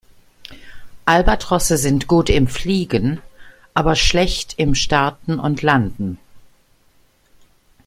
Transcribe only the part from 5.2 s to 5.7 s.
und